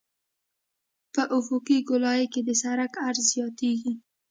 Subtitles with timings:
[1.13, 3.93] په افقي ګولایي کې د سرک عرض زیاتیږي